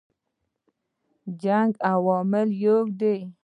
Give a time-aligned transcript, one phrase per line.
[1.41, 3.15] جنګ عواملو یو دی.